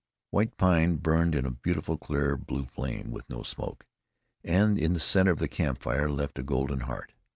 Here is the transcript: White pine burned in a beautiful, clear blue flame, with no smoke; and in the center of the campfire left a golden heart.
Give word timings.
White 0.31 0.57
pine 0.57 0.95
burned 0.95 1.35
in 1.35 1.45
a 1.45 1.51
beautiful, 1.51 1.95
clear 1.95 2.35
blue 2.35 2.65
flame, 2.65 3.11
with 3.11 3.29
no 3.29 3.43
smoke; 3.43 3.85
and 4.43 4.79
in 4.79 4.93
the 4.93 4.99
center 4.99 5.29
of 5.29 5.37
the 5.37 5.47
campfire 5.47 6.09
left 6.09 6.39
a 6.39 6.41
golden 6.41 6.79
heart. 6.79 7.13